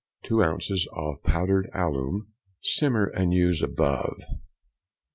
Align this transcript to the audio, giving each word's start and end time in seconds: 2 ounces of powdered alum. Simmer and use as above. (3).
2 0.23 0.41
ounces 0.41 0.89
of 0.93 1.21
powdered 1.21 1.69
alum. 1.75 2.33
Simmer 2.59 3.05
and 3.05 3.33
use 3.33 3.61
as 3.61 3.69
above. 3.69 4.15
(3). 4.27 4.37